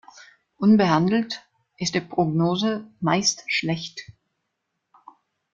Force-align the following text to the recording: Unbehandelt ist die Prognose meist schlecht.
Unbehandelt 0.57 1.47
ist 1.77 1.93
die 1.93 2.01
Prognose 2.01 2.87
meist 3.01 3.43
schlecht. 3.45 4.11